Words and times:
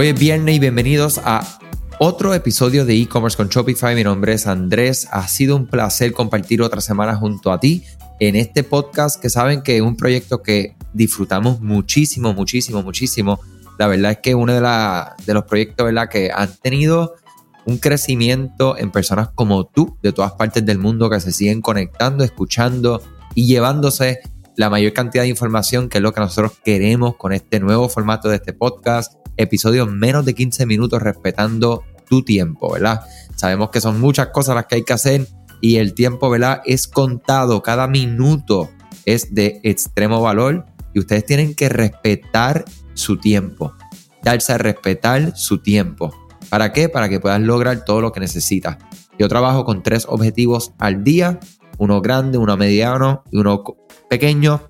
Hoy 0.00 0.08
es 0.08 0.18
viernes 0.18 0.56
y 0.56 0.58
bienvenidos 0.58 1.20
a 1.22 1.46
otro 1.98 2.32
episodio 2.32 2.86
de 2.86 2.96
e-commerce 2.96 3.36
con 3.36 3.50
Shopify. 3.50 3.94
Mi 3.94 4.02
nombre 4.02 4.32
es 4.32 4.46
Andrés. 4.46 5.06
Ha 5.10 5.28
sido 5.28 5.56
un 5.56 5.66
placer 5.66 6.14
compartir 6.14 6.62
otra 6.62 6.80
semana 6.80 7.16
junto 7.16 7.52
a 7.52 7.60
ti 7.60 7.84
en 8.18 8.34
este 8.34 8.64
podcast 8.64 9.20
que 9.20 9.28
saben 9.28 9.60
que 9.60 9.76
es 9.76 9.82
un 9.82 9.98
proyecto 9.98 10.42
que 10.42 10.74
disfrutamos 10.94 11.60
muchísimo, 11.60 12.32
muchísimo, 12.32 12.82
muchísimo. 12.82 13.40
La 13.78 13.88
verdad 13.88 14.12
es 14.12 14.18
que 14.22 14.34
uno 14.34 14.54
de, 14.54 15.34
los 15.34 15.44
proyectos 15.44 15.84
¿verdad? 15.84 16.08
que 16.08 16.30
han 16.34 16.50
tenido 16.62 17.16
un 17.66 17.76
crecimiento 17.76 18.78
en 18.78 18.90
personas 18.92 19.28
como 19.34 19.66
tú 19.66 19.98
de 20.02 20.14
todas 20.14 20.32
partes 20.32 20.64
del 20.64 20.78
mundo 20.78 21.10
que 21.10 21.20
se 21.20 21.30
siguen 21.30 21.60
conectando, 21.60 22.24
escuchando 22.24 23.02
y 23.34 23.44
llevándose 23.44 24.20
la 24.56 24.70
mayor 24.70 24.94
cantidad 24.94 25.24
de 25.24 25.28
información 25.28 25.90
que 25.90 25.98
es 25.98 26.02
lo 26.02 26.14
que 26.14 26.20
nosotros 26.20 26.52
queremos 26.64 27.16
con 27.16 27.34
este 27.34 27.60
nuevo 27.60 27.90
formato 27.90 28.30
de 28.30 28.36
este 28.36 28.54
podcast 28.54 29.19
episodios 29.40 29.90
menos 29.90 30.24
de 30.24 30.34
15 30.34 30.66
minutos 30.66 31.02
respetando 31.02 31.84
tu 32.08 32.22
tiempo, 32.22 32.72
¿verdad? 32.72 33.00
Sabemos 33.36 33.70
que 33.70 33.80
son 33.80 34.00
muchas 34.00 34.28
cosas 34.28 34.54
las 34.54 34.66
que 34.66 34.76
hay 34.76 34.84
que 34.84 34.92
hacer 34.92 35.26
y 35.60 35.76
el 35.76 35.94
tiempo, 35.94 36.28
¿verdad? 36.30 36.60
Es 36.64 36.88
contado, 36.88 37.62
cada 37.62 37.86
minuto 37.86 38.70
es 39.04 39.34
de 39.34 39.60
extremo 39.62 40.20
valor 40.20 40.66
y 40.94 40.98
ustedes 40.98 41.24
tienen 41.24 41.54
que 41.54 41.68
respetar 41.68 42.64
su 42.94 43.18
tiempo, 43.18 43.72
darse 44.22 44.52
a 44.52 44.58
respetar 44.58 45.36
su 45.36 45.58
tiempo. 45.58 46.14
¿Para 46.48 46.72
qué? 46.72 46.88
Para 46.88 47.08
que 47.08 47.20
puedas 47.20 47.40
lograr 47.40 47.84
todo 47.84 48.00
lo 48.00 48.12
que 48.12 48.20
necesitas. 48.20 48.78
Yo 49.18 49.28
trabajo 49.28 49.64
con 49.64 49.82
tres 49.82 50.06
objetivos 50.08 50.72
al 50.78 51.04
día, 51.04 51.38
uno 51.78 52.00
grande, 52.00 52.38
uno 52.38 52.56
mediano 52.56 53.22
y 53.30 53.36
uno 53.36 53.62
pequeño 54.08 54.69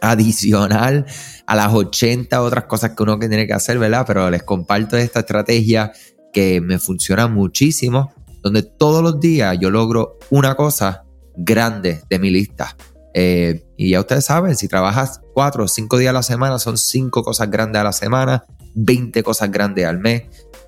adicional 0.00 1.06
a 1.46 1.56
las 1.56 1.72
80 1.72 2.40
otras 2.42 2.64
cosas 2.64 2.92
que 2.96 3.02
uno 3.02 3.18
tiene 3.18 3.46
que 3.46 3.52
hacer, 3.52 3.78
¿verdad? 3.78 4.04
Pero 4.06 4.30
les 4.30 4.42
comparto 4.42 4.96
esta 4.96 5.20
estrategia 5.20 5.92
que 6.32 6.60
me 6.60 6.78
funciona 6.78 7.28
muchísimo, 7.28 8.12
donde 8.42 8.62
todos 8.62 9.02
los 9.02 9.20
días 9.20 9.58
yo 9.60 9.70
logro 9.70 10.18
una 10.30 10.54
cosa 10.54 11.04
grande 11.36 12.02
de 12.08 12.18
mi 12.18 12.30
lista. 12.30 12.76
Eh, 13.12 13.64
y 13.76 13.90
ya 13.90 14.00
ustedes 14.00 14.24
saben, 14.24 14.56
si 14.56 14.68
trabajas 14.68 15.20
cuatro 15.34 15.64
o 15.64 15.68
cinco 15.68 15.98
días 15.98 16.10
a 16.10 16.14
la 16.14 16.22
semana, 16.22 16.58
son 16.58 16.78
cinco 16.78 17.22
cosas 17.22 17.50
grandes 17.50 17.80
a 17.80 17.84
la 17.84 17.92
semana, 17.92 18.44
20 18.74 19.22
cosas 19.22 19.50
grandes 19.50 19.86
al 19.86 19.98
mes, 19.98 20.24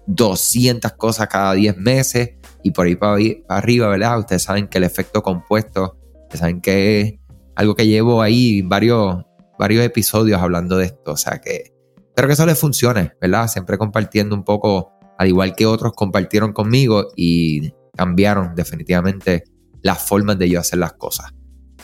200 0.06 0.92
cosas 0.92 1.28
cada 1.28 1.53
10 1.53 1.77
meses 1.77 2.30
y 2.62 2.72
por 2.72 2.86
ahí 2.86 2.97
para, 2.97 3.16
arriba, 3.48 3.88
¿verdad? 3.88 4.19
Ustedes 4.19 4.42
saben 4.42 4.69
que 4.69 4.78
el 4.78 4.84
efecto 4.84 5.22
compuesto, 5.22 5.97
saben 6.33 6.60
que 6.60 7.20
algo 7.55 7.75
que 7.75 7.86
llevo 7.86 8.22
ahí 8.22 8.62
varios, 8.62 9.25
varios 9.58 9.84
episodios 9.84 10.41
hablando 10.41 10.77
de 10.77 10.86
esto. 10.86 11.12
O 11.12 11.17
sea 11.17 11.41
que 11.41 11.72
espero 11.97 12.28
que 12.28 12.34
eso 12.34 12.47
les 12.47 12.59
funcione, 12.59 13.12
¿verdad? 13.20 13.48
Siempre 13.48 13.78
compartiendo 13.78 14.34
un 14.34 14.44
poco, 14.44 14.92
al 15.19 15.28
igual 15.28 15.55
que 15.55 15.67
otros 15.67 15.92
compartieron 15.94 16.53
conmigo 16.53 17.09
y 17.17 17.72
cambiaron 17.97 18.55
definitivamente 18.55 19.44
las 19.83 20.03
formas 20.03 20.39
de 20.39 20.48
yo 20.48 20.61
hacer 20.61 20.78
las 20.78 20.94
cosas. 20.94 21.33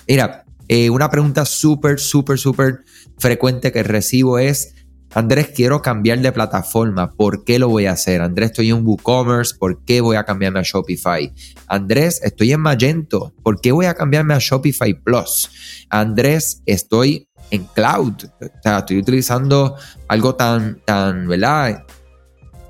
Mira, 0.07 0.45
eh, 0.69 0.91
una 0.91 1.11
pregunta 1.11 1.45
súper, 1.45 1.99
súper, 1.99 2.39
súper 2.39 2.85
frecuente 3.19 3.73
que 3.73 3.83
recibo 3.83 4.39
es, 4.39 4.75
Andrés, 5.15 5.51
quiero 5.55 5.81
cambiar 5.81 6.21
de 6.21 6.33
plataforma. 6.33 7.13
¿Por 7.13 7.45
qué 7.45 7.59
lo 7.59 7.69
voy 7.69 7.87
a 7.87 7.93
hacer? 7.93 8.21
Andrés, 8.21 8.51
estoy 8.51 8.71
en 8.71 8.87
WooCommerce. 8.87 9.57
¿Por 9.59 9.85
qué 9.85 10.01
voy 10.01 10.17
a 10.17 10.25
cambiarme 10.25 10.61
a 10.61 10.63
Shopify? 10.63 11.33
Andrés, 11.67 12.21
estoy 12.23 12.53
en 12.53 12.61
Magento. 12.61 13.33
¿Por 13.43 13.61
qué 13.61 13.73
voy 13.73 13.87
a 13.87 13.95
cambiarme 13.95 14.35
a 14.35 14.39
Shopify 14.39 14.95
Plus? 14.95 15.51
Andrés, 15.89 16.63
estoy 16.67 17.27
en 17.51 17.65
cloud. 17.65 18.15
O 18.41 18.63
sea, 18.63 18.79
estoy 18.79 18.99
utilizando 18.99 19.77
algo 20.09 20.35
tan, 20.35 20.81
tan, 20.85 21.27
¿verdad? 21.27 21.85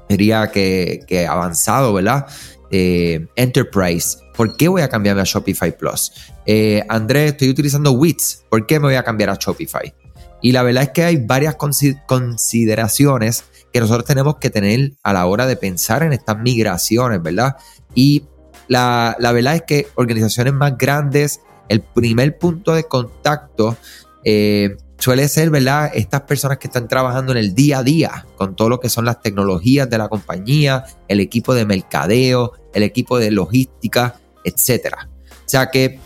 Diría 0.08 0.50
que, 0.50 1.26
avanzado, 1.28 1.92
¿verdad? 1.92 2.26
Eh, 2.70 3.26
enterprise. 3.34 4.18
¿Por 4.36 4.56
qué 4.56 4.68
voy 4.68 4.82
a 4.82 4.88
cambiarme 4.88 5.22
a 5.22 5.24
Shopify 5.24 5.76
Plus? 5.76 6.12
Eh, 6.46 6.84
Andrés, 6.88 7.32
estoy 7.32 7.50
utilizando 7.50 7.90
Wix. 7.90 8.44
¿Por 8.48 8.64
qué 8.64 8.78
me 8.78 8.86
voy 8.86 8.94
a 8.94 9.02
cambiar 9.02 9.30
a 9.30 9.34
Shopify? 9.34 9.92
Y 10.40 10.52
la 10.52 10.62
verdad 10.62 10.84
es 10.84 10.90
que 10.90 11.04
hay 11.04 11.16
varias 11.16 11.56
consideraciones 11.56 13.44
que 13.72 13.80
nosotros 13.80 14.04
tenemos 14.04 14.36
que 14.36 14.50
tener 14.50 14.92
a 15.02 15.12
la 15.12 15.26
hora 15.26 15.46
de 15.46 15.56
pensar 15.56 16.02
en 16.02 16.12
estas 16.12 16.38
migraciones, 16.38 17.22
¿verdad? 17.22 17.56
Y 17.94 18.24
la, 18.68 19.16
verdad 19.20 19.56
es 19.56 19.62
que 19.62 19.88
organizaciones 19.94 20.54
más 20.54 20.76
grandes, 20.78 21.40
el 21.68 21.80
primer 21.80 22.38
punto 22.38 22.74
de 22.74 22.84
contacto 22.84 23.76
eh, 24.24 24.76
suele 24.98 25.28
ser, 25.28 25.50
¿verdad? 25.50 25.90
Estas 25.94 26.22
personas 26.22 26.58
que 26.58 26.68
están 26.68 26.88
trabajando 26.88 27.32
en 27.32 27.38
el 27.38 27.54
día 27.54 27.78
a 27.78 27.82
día 27.82 28.26
con 28.36 28.56
todo 28.56 28.68
lo 28.68 28.80
que 28.80 28.88
son 28.88 29.04
las 29.04 29.20
tecnologías 29.20 29.88
de 29.88 29.98
la 29.98 30.08
compañía, 30.08 30.84
el 31.08 31.20
equipo 31.20 31.54
de 31.54 31.64
mercadeo, 31.64 32.52
el 32.74 32.82
equipo 32.82 33.18
de 33.18 33.30
logística, 33.30 34.20
etc. 34.44 34.94
O 35.30 35.48
sea 35.48 35.70
que 35.70 35.98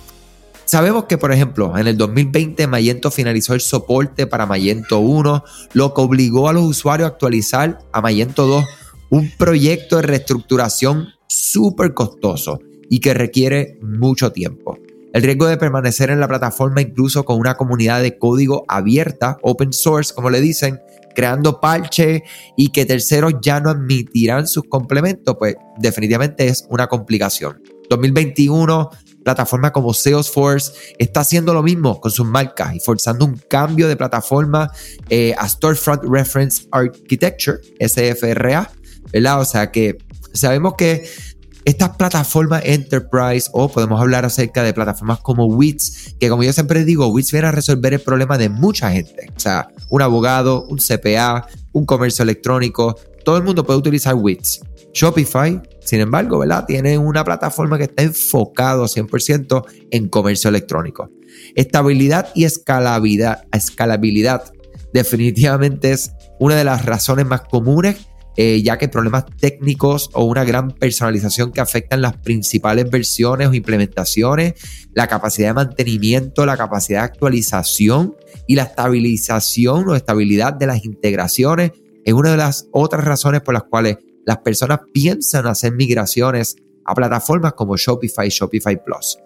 Sabemos 0.64 1.04
que, 1.04 1.18
por 1.18 1.32
ejemplo, 1.32 1.76
en 1.76 1.86
el 1.86 1.96
2020 1.96 2.66
Mayento 2.66 3.10
finalizó 3.10 3.54
el 3.54 3.60
soporte 3.60 4.26
para 4.26 4.46
Mayento 4.46 5.00
1, 5.00 5.44
lo 5.74 5.94
que 5.94 6.00
obligó 6.00 6.48
a 6.48 6.52
los 6.52 6.64
usuarios 6.64 7.08
a 7.08 7.12
actualizar 7.12 7.78
a 7.92 8.00
Mayento 8.00 8.46
2, 8.46 8.64
un 9.10 9.30
proyecto 9.36 9.96
de 9.96 10.02
reestructuración 10.02 11.08
súper 11.26 11.94
costoso 11.94 12.60
y 12.88 13.00
que 13.00 13.12
requiere 13.12 13.78
mucho 13.82 14.32
tiempo. 14.32 14.78
El 15.12 15.22
riesgo 15.22 15.46
de 15.46 15.58
permanecer 15.58 16.08
en 16.10 16.20
la 16.20 16.28
plataforma 16.28 16.80
incluso 16.80 17.24
con 17.24 17.38
una 17.38 17.54
comunidad 17.54 18.00
de 18.00 18.16
código 18.16 18.64
abierta, 18.68 19.36
open 19.42 19.74
source, 19.74 20.14
como 20.14 20.30
le 20.30 20.40
dicen, 20.40 20.80
creando 21.14 21.60
parche 21.60 22.22
y 22.56 22.68
que 22.68 22.86
terceros 22.86 23.34
ya 23.42 23.60
no 23.60 23.68
admitirán 23.68 24.46
sus 24.46 24.64
complementos, 24.64 25.36
pues 25.38 25.56
definitivamente 25.78 26.46
es 26.46 26.66
una 26.70 26.86
complicación. 26.86 27.62
2021 27.90 28.90
plataforma 29.24 29.72
como 29.72 29.94
Salesforce 29.94 30.72
está 30.98 31.20
haciendo 31.20 31.54
lo 31.54 31.62
mismo 31.62 32.00
con 32.00 32.10
sus 32.10 32.26
marcas 32.26 32.74
y 32.74 32.80
forzando 32.80 33.24
un 33.24 33.40
cambio 33.48 33.88
de 33.88 33.96
plataforma 33.96 34.70
eh, 35.08 35.34
a 35.38 35.48
Storefront 35.48 36.02
Reference 36.04 36.66
Architecture, 36.70 37.58
SFRA, 37.80 38.70
¿verdad? 39.12 39.40
O 39.40 39.44
sea 39.44 39.70
que 39.70 39.98
sabemos 40.32 40.74
que 40.76 41.04
estas 41.64 41.90
plataformas 41.90 42.62
enterprise 42.64 43.48
o 43.52 43.68
podemos 43.68 44.00
hablar 44.00 44.24
acerca 44.24 44.64
de 44.64 44.74
plataformas 44.74 45.20
como 45.20 45.46
Wix, 45.46 46.14
que 46.18 46.28
como 46.28 46.42
yo 46.42 46.52
siempre 46.52 46.84
digo, 46.84 47.06
Wix 47.08 47.30
viene 47.30 47.46
a 47.48 47.52
resolver 47.52 47.94
el 47.94 48.00
problema 48.00 48.36
de 48.36 48.48
mucha 48.48 48.90
gente. 48.90 49.30
O 49.36 49.40
sea, 49.40 49.68
un 49.88 50.02
abogado, 50.02 50.64
un 50.64 50.78
CPA, 50.78 51.46
un 51.72 51.86
comercio 51.86 52.24
electrónico, 52.24 52.98
todo 53.24 53.36
el 53.36 53.42
mundo 53.42 53.64
puede 53.64 53.78
utilizar 53.78 54.14
Wix. 54.14 54.60
Shopify, 54.92 55.60
sin 55.80 56.00
embargo, 56.00 56.38
¿verdad? 56.38 56.64
Tiene 56.66 56.98
una 56.98 57.24
plataforma 57.24 57.78
que 57.78 57.84
está 57.84 58.02
enfocado 58.02 58.84
100% 58.84 59.64
en 59.90 60.08
comercio 60.08 60.50
electrónico. 60.50 61.10
Estabilidad 61.54 62.28
y 62.34 62.44
escalabilidad, 62.44 63.44
escalabilidad 63.52 64.52
definitivamente 64.92 65.92
es 65.92 66.12
una 66.38 66.56
de 66.56 66.64
las 66.64 66.84
razones 66.84 67.26
más 67.26 67.42
comunes, 67.42 67.96
eh, 68.36 68.62
ya 68.62 68.78
que 68.78 68.88
problemas 68.88 69.26
técnicos 69.38 70.10
o 70.12 70.24
una 70.24 70.44
gran 70.44 70.70
personalización 70.70 71.52
que 71.52 71.60
afectan 71.60 72.00
las 72.00 72.16
principales 72.16 72.90
versiones 72.90 73.48
o 73.48 73.54
implementaciones, 73.54 74.54
la 74.94 75.06
capacidad 75.06 75.48
de 75.48 75.54
mantenimiento, 75.54 76.46
la 76.46 76.56
capacidad 76.56 77.00
de 77.00 77.04
actualización 77.06 78.14
y 78.46 78.54
la 78.54 78.64
estabilización 78.64 79.88
o 79.88 79.94
estabilidad 79.94 80.54
de 80.54 80.66
las 80.66 80.84
integraciones 80.84 81.72
es 82.04 82.12
una 82.14 82.30
de 82.30 82.36
las 82.36 82.68
otras 82.72 83.04
razones 83.04 83.40
por 83.42 83.54
las 83.54 83.64
cuales 83.64 83.98
las 84.24 84.38
personas 84.38 84.80
piensan 84.92 85.46
hacer 85.46 85.72
migraciones 85.72 86.56
a 86.84 86.94
plataformas 86.94 87.54
como 87.54 87.76
Shopify 87.76 88.26
y 88.26 88.30
Shopify 88.30 88.82
Plus. 88.84 89.18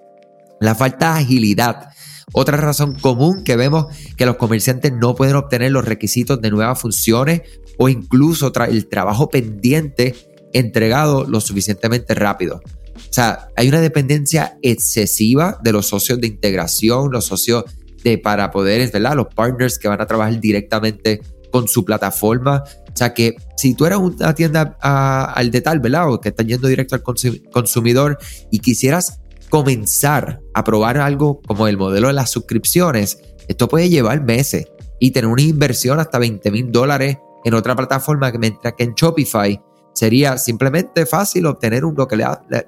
La 0.61 0.75
falta 0.75 1.15
de 1.15 1.21
agilidad. 1.21 1.89
Otra 2.33 2.57
razón 2.57 2.99
común 2.99 3.45
que 3.45 3.57
vemos 3.57 3.87
que 4.17 4.27
los 4.27 4.37
comerciantes 4.37 4.93
no 4.93 5.15
pueden 5.15 5.37
obtener 5.37 5.71
los 5.71 5.85
requisitos 5.85 6.41
de 6.41 6.51
nuevas 6.51 6.81
funciones 6.81 7.43
o 7.79 7.89
incluso 7.89 8.53
el 8.69 8.89
trabajo 8.89 9.29
pendiente 9.29 10.15
entregado 10.53 11.25
lo 11.25 11.41
suficientemente 11.41 12.15
rápido. 12.15 12.61
O 12.97 13.13
sea, 13.13 13.49
hay 13.57 13.69
una 13.69 13.81
dependencia 13.81 14.59
excesiva 14.63 15.59
de 15.63 15.73
los 15.73 15.87
socios 15.87 16.21
de 16.21 16.27
integración, 16.27 17.13
los 17.13 17.27
socios 17.27 17.65
de 18.03 18.19
para 18.19 18.51
poder, 18.51 18.91
¿verdad? 18.91 19.15
Los 19.15 19.29
partners 19.35 19.79
que 19.79 19.89
van 19.89 20.01
a 20.01 20.07
trabajar 20.07 20.41
directamente 20.41 21.21
con 21.51 21.69
su 21.69 21.85
plataforma. 21.85 22.65
O 22.93 22.97
sea 22.97 23.13
que 23.13 23.37
si 23.57 23.75
tú 23.75 23.87
eres 23.87 23.99
una 23.99 24.35
tienda 24.35 24.77
al 24.81 25.51
detalle, 25.51 25.81
¿verdad? 25.81 26.13
O 26.13 26.21
que 26.21 26.31
están 26.31 26.49
yendo 26.49 26.69
directo 26.69 26.95
al 26.95 27.03
consumidor 27.03 28.19
y 28.51 28.59
quisieras 28.61 29.21
comenzar 29.51 30.41
a 30.55 30.65
probar 30.65 30.99
algo 30.99 31.41
como 31.47 31.69
el 31.69 31.77
modelo 31.77 32.09
de 32.09 32.15
las 32.15 32.31
suscripciones, 32.31 33.19
esto 33.49 33.69
puede 33.69 33.89
llevar 33.89 34.23
meses 34.23 34.67
y 34.99 35.11
tener 35.11 35.29
una 35.29 35.43
inversión 35.43 36.01
hasta 36.01 36.19
20 36.19 36.51
mil 36.51 36.73
dólares 36.73 37.19
en 37.45 37.55
otra 37.55 37.77
plataforma, 37.77 38.33
mientras 38.33 38.75
que 38.75 38.85
en 38.85 38.95
Shopify 38.95 39.61
sería 39.95 40.37
simplemente 40.37 41.07
fácil 41.07 41.47
obtener 41.47 41.85
un, 41.85 41.95
lo 41.95 42.09
que 42.09 42.23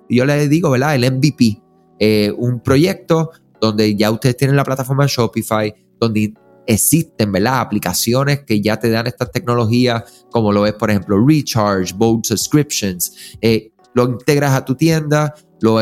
yo 0.08 0.25
le 0.25 0.48
digo, 0.48 0.70
¿verdad? 0.70 0.94
El 0.94 1.10
MVP, 1.12 1.60
eh, 1.98 2.32
un 2.36 2.60
proyecto 2.60 3.30
donde 3.60 3.96
ya 3.96 4.10
ustedes 4.10 4.36
tienen 4.36 4.56
la 4.56 4.64
plataforma 4.64 5.06
Shopify, 5.06 5.75
donde 5.98 6.32
existen, 6.68 7.32
¿verdad? 7.32 7.60
Aplicaciones 7.60 8.44
que 8.44 8.60
ya 8.60 8.78
te 8.78 8.90
dan 8.90 9.06
estas 9.06 9.32
tecnologías, 9.32 10.26
como 10.30 10.52
lo 10.52 10.66
es, 10.66 10.74
por 10.74 10.90
ejemplo, 10.90 11.16
Recharge, 11.26 11.94
Bold 11.96 12.26
Subscriptions. 12.26 13.36
Eh, 13.40 13.72
lo 13.94 14.04
integras 14.04 14.52
a 14.52 14.64
tu 14.64 14.74
tienda, 14.74 15.34
lo 15.62 15.80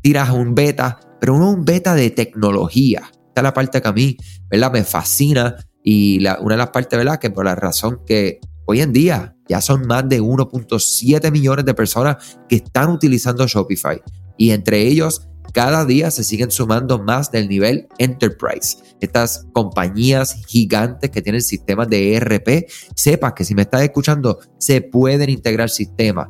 tiras 0.00 0.30
a 0.30 0.32
un 0.32 0.54
beta, 0.54 0.98
pero 1.20 1.38
no 1.38 1.50
un 1.50 1.64
beta 1.64 1.94
de 1.94 2.10
tecnología. 2.10 3.02
Esta 3.28 3.40
es 3.40 3.42
la 3.42 3.54
parte 3.54 3.80
que 3.82 3.88
a 3.88 3.92
mí, 3.92 4.16
¿verdad? 4.50 4.72
Me 4.72 4.84
fascina 4.84 5.54
y 5.84 6.18
la, 6.20 6.38
una 6.40 6.54
de 6.54 6.58
las 6.58 6.70
partes, 6.70 6.98
¿verdad? 6.98 7.18
Que 7.18 7.30
por 7.30 7.44
la 7.44 7.54
razón 7.54 8.00
que 8.06 8.40
hoy 8.64 8.80
en 8.80 8.92
día 8.92 9.36
ya 9.48 9.60
son 9.60 9.86
más 9.86 10.08
de 10.08 10.22
1.7 10.22 11.30
millones 11.30 11.66
de 11.66 11.74
personas 11.74 12.38
que 12.48 12.56
están 12.56 12.88
utilizando 12.88 13.46
Shopify. 13.46 14.00
Y 14.38 14.50
entre 14.50 14.80
ellos, 14.80 15.28
cada 15.52 15.84
día 15.84 16.10
se 16.10 16.24
siguen 16.24 16.50
sumando 16.50 16.98
más 16.98 17.30
del 17.30 17.48
nivel 17.48 17.86
enterprise. 17.98 18.78
Estas 19.00 19.46
compañías 19.52 20.42
gigantes 20.46 21.10
que 21.10 21.22
tienen 21.22 21.42
sistemas 21.42 21.88
de 21.88 22.14
ERP, 22.14 22.68
sepas 22.96 23.34
que 23.34 23.44
si 23.44 23.54
me 23.54 23.62
estás 23.62 23.82
escuchando, 23.82 24.38
se 24.58 24.80
pueden 24.80 25.28
integrar 25.28 25.68
sistemas. 25.68 26.28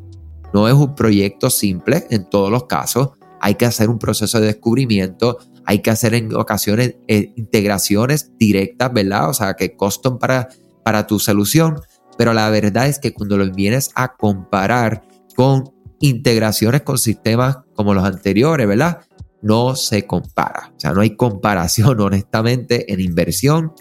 No 0.53 0.69
es 0.69 0.75
un 0.75 0.95
proyecto 0.95 1.51
simple 1.51 2.05
en 2.11 2.29
todos 2.29 2.51
los 2.51 2.65
casos. 2.65 3.11
Hay 3.41 3.55
que 3.55 3.65
hacer 3.65 3.89
un 3.89 3.99
proceso 3.99 4.41
de 4.41 4.47
descubrimiento, 4.47 5.39
hay 5.65 5.81
que 5.81 5.91
hacer 5.91 6.15
en 6.15 6.35
ocasiones 6.35 6.97
eh, 7.09 7.33
integraciones 7.37 8.33
directas, 8.39 8.93
¿verdad? 8.93 9.31
O 9.31 9.35
sea, 9.35 9.55
que 9.55 9.77
costan 9.77 10.19
para, 10.19 10.49
para 10.85 11.07
tu 11.07 11.19
solución. 11.19 11.81
Pero 12.19 12.35
la 12.35 12.51
verdad 12.51 12.89
es 12.89 12.99
que 12.99 13.15
cuando 13.15 13.39
lo 13.39 13.51
vienes 13.51 13.91
a 13.95 14.15
comparar 14.15 15.03
con 15.35 15.73
integraciones 16.03 16.83
con 16.83 16.99
sistemas 16.99 17.59
como 17.75 17.95
los 17.95 18.05
anteriores, 18.05 18.67
¿verdad? 18.67 19.01
No 19.43 19.77
se 19.77 20.07
compara. 20.07 20.73
O 20.77 20.81
sea, 20.81 20.93
no 20.93 21.01
hay 21.01 21.17
comparación 21.17 22.01
honestamente 22.01 22.93
en 22.93 23.01
inversión, 23.01 23.73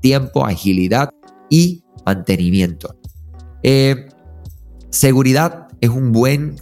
tiempo, 0.00 0.46
agilidad 0.46 1.10
y 1.50 1.84
mantenimiento. 2.04 2.96
Eh, 3.62 4.08
seguridad 4.90 5.68
es 5.80 5.90
un 5.90 6.12
buen, 6.12 6.56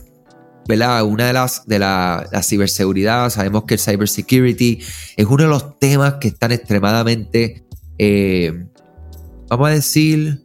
¿verdad? 0.69 1.05
Una 1.05 1.27
de 1.27 1.33
las 1.33 1.67
de 1.67 1.79
la, 1.79 2.29
ciberseguridad, 2.43 3.31
sabemos 3.31 3.65
que 3.65 3.75
el 3.75 3.81
cybersecurity 3.81 4.81
es 5.17 5.27
uno 5.27 5.45
de 5.45 5.49
los 5.49 5.79
temas 5.79 6.15
que 6.15 6.29
están 6.29 6.53
extremadamente, 6.53 7.65
eh, 7.99 8.67
vamos 9.49 9.69
a 9.69 9.73
decir, 9.73 10.43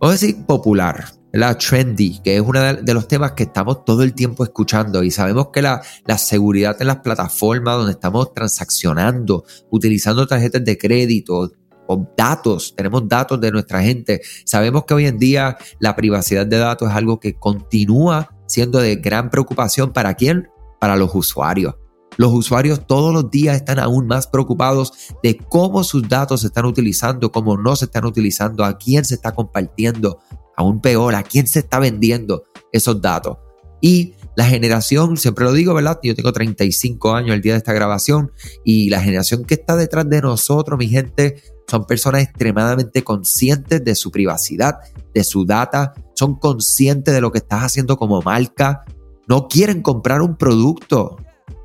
vamos 0.00 0.10
a 0.10 0.26
decir 0.26 0.46
popular, 0.46 1.17
la 1.32 1.56
trendy, 1.56 2.20
que 2.22 2.36
es 2.36 2.40
uno 2.40 2.60
de 2.60 2.94
los 2.94 3.06
temas 3.06 3.32
que 3.32 3.44
estamos 3.44 3.84
todo 3.84 4.02
el 4.02 4.14
tiempo 4.14 4.44
escuchando. 4.44 5.02
Y 5.02 5.10
sabemos 5.10 5.48
que 5.52 5.62
la, 5.62 5.82
la, 6.06 6.18
seguridad 6.18 6.76
en 6.80 6.86
las 6.86 6.98
plataformas 6.98 7.76
donde 7.76 7.92
estamos 7.92 8.32
transaccionando, 8.32 9.44
utilizando 9.70 10.26
tarjetas 10.26 10.64
de 10.64 10.78
crédito 10.78 11.50
o 11.86 12.08
datos, 12.16 12.74
tenemos 12.76 13.08
datos 13.08 13.40
de 13.40 13.50
nuestra 13.50 13.82
gente, 13.82 14.20
sabemos 14.44 14.84
que 14.84 14.94
hoy 14.94 15.06
en 15.06 15.18
día 15.18 15.56
la 15.80 15.96
privacidad 15.96 16.46
de 16.46 16.58
datos 16.58 16.90
es 16.90 16.94
algo 16.94 17.18
que 17.18 17.34
continúa 17.34 18.34
siendo 18.46 18.78
de 18.78 18.96
gran 18.96 19.30
preocupación. 19.30 19.92
Para 19.92 20.14
quién, 20.14 20.48
para 20.80 20.96
los 20.96 21.14
usuarios. 21.14 21.74
Los 22.18 22.32
usuarios 22.32 22.84
todos 22.86 23.14
los 23.14 23.30
días 23.30 23.54
están 23.54 23.78
aún 23.78 24.08
más 24.08 24.26
preocupados 24.26 24.92
de 25.22 25.38
cómo 25.38 25.84
sus 25.84 26.08
datos 26.08 26.40
se 26.40 26.48
están 26.48 26.66
utilizando, 26.66 27.30
cómo 27.30 27.56
no 27.56 27.76
se 27.76 27.84
están 27.84 28.04
utilizando, 28.06 28.64
a 28.64 28.76
quién 28.76 29.04
se 29.04 29.14
está 29.14 29.32
compartiendo, 29.32 30.18
aún 30.58 30.80
peor, 30.80 31.14
a 31.14 31.22
quién 31.22 31.46
se 31.46 31.60
está 31.60 31.78
vendiendo 31.78 32.42
esos 32.72 33.00
datos. 33.00 33.38
Y 33.80 34.14
la 34.36 34.44
generación, 34.44 35.16
siempre 35.16 35.44
lo 35.44 35.52
digo, 35.52 35.72
¿verdad? 35.72 36.00
Yo 36.02 36.16
tengo 36.16 36.32
35 36.32 37.14
años 37.14 37.36
el 37.36 37.40
día 37.40 37.52
de 37.52 37.58
esta 37.58 37.72
grabación 37.72 38.32
y 38.64 38.90
la 38.90 39.00
generación 39.00 39.44
que 39.44 39.54
está 39.54 39.76
detrás 39.76 40.10
de 40.10 40.20
nosotros, 40.20 40.76
mi 40.76 40.88
gente, 40.88 41.40
son 41.68 41.86
personas 41.86 42.22
extremadamente 42.22 43.04
conscientes 43.04 43.84
de 43.84 43.94
su 43.94 44.10
privacidad, 44.10 44.78
de 45.14 45.22
su 45.22 45.44
data, 45.44 45.94
son 46.14 46.34
conscientes 46.34 47.14
de 47.14 47.20
lo 47.20 47.30
que 47.30 47.38
estás 47.38 47.62
haciendo 47.62 47.96
como 47.96 48.20
marca, 48.20 48.84
no 49.28 49.46
quieren 49.46 49.80
comprar 49.80 50.22
un 50.22 50.36
producto, 50.36 51.18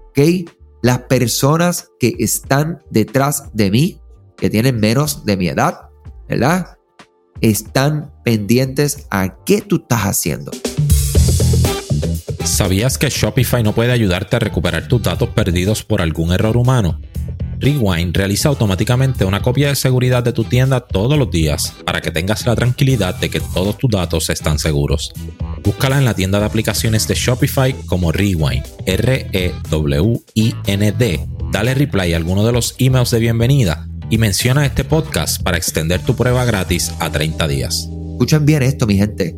¿ok? 0.09 0.19
Las 0.83 0.99
personas 0.99 1.89
que 1.99 2.13
están 2.19 2.83
detrás 2.91 3.45
de 3.53 3.71
mí, 3.71 4.01
que 4.37 4.51
tienen 4.51 4.79
menos 4.79 5.25
de 5.25 5.35
mi 5.35 5.47
edad, 5.47 5.89
¿verdad? 6.29 6.72
Están 7.43 8.09
pendientes 8.23 9.05
a 9.11 9.35
qué 9.45 9.61
tú 9.61 9.75
estás 9.75 10.03
haciendo. 10.03 10.51
¿Sabías 12.45 12.97
que 12.97 13.09
Shopify 13.09 13.61
no 13.61 13.75
puede 13.75 13.91
ayudarte 13.91 14.37
a 14.37 14.39
recuperar 14.39 14.87
tus 14.87 15.03
datos 15.03 15.29
perdidos 15.29 15.83
por 15.83 16.01
algún 16.01 16.31
error 16.31 16.55
humano? 16.55 16.99
Rewind 17.59 18.15
realiza 18.15 18.49
automáticamente 18.49 19.25
una 19.25 19.41
copia 19.41 19.67
de 19.69 19.75
seguridad 19.75 20.23
de 20.23 20.33
tu 20.33 20.43
tienda 20.45 20.81
todos 20.81 21.17
los 21.17 21.31
días 21.31 21.73
para 21.85 22.01
que 22.01 22.11
tengas 22.11 22.45
la 22.45 22.55
tranquilidad 22.55 23.15
de 23.15 23.29
que 23.29 23.39
todos 23.39 23.77
tus 23.77 23.91
datos 23.91 24.29
están 24.29 24.57
seguros. 24.59 25.13
Búscala 25.63 25.97
en 25.97 26.05
la 26.05 26.13
tienda 26.13 26.39
de 26.39 26.45
aplicaciones 26.45 27.07
de 27.07 27.15
Shopify 27.15 27.73
como 27.85 28.11
Rewind, 28.11 28.65
R-E-W-I-N-D. 28.85 29.59
Dale 31.51 31.73
reply 31.73 32.13
a 32.13 32.17
alguno 32.17 32.45
de 32.45 32.51
los 32.51 32.75
emails 32.79 33.11
de 33.11 33.19
bienvenida 33.19 33.87
y 34.09 34.17
menciona 34.17 34.65
este 34.65 34.83
podcast 34.83 35.41
para 35.41 35.57
extender 35.57 36.01
tu 36.01 36.15
prueba 36.15 36.45
gratis 36.45 36.93
a 36.99 37.11
30 37.11 37.47
días. 37.47 37.89
Escuchen 38.11 38.45
bien 38.45 38.63
esto, 38.63 38.85
mi 38.85 38.97
gente. 38.97 39.35